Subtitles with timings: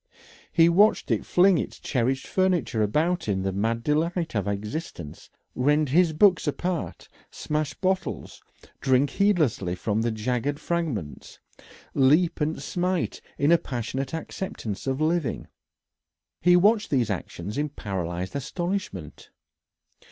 [0.51, 5.89] He watched it fling his cherished furniture about in the mad delight of existence, rend
[5.89, 8.41] his books apart, smash bottles,
[8.79, 11.37] drink heedlessly from the jagged fragments,
[11.93, 15.45] leap and smite in a passionate acceptance of living.
[16.41, 19.29] He watched these actions in paralysed astonishment.